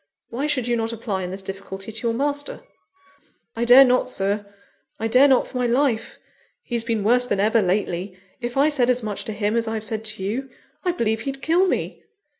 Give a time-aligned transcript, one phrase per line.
[0.29, 2.61] Why should you not apply in this difficulty to your master?"
[3.55, 4.51] "I dare not, Sir;
[4.99, 6.17] I dare not for my life.
[6.63, 9.85] He's been worse than ever, lately; if I said as much to him as I've
[9.85, 10.49] said to you,
[10.83, 12.01] I believe he'd kill me!"